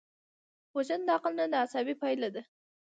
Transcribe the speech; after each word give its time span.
وژنه 0.75 1.03
د 1.07 1.09
عقل 1.15 1.33
نه، 1.37 1.45
د 1.51 1.53
غصې 1.71 1.95
پایله 2.01 2.29
ده 2.35 2.41